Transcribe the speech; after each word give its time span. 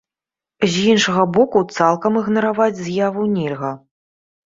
З 0.75 0.85
іншага 0.93 1.25
боку, 1.35 1.61
цалкам 1.79 2.17
ігнараваць 2.21 2.75
з'яву 2.87 3.27
нельга. 3.35 3.71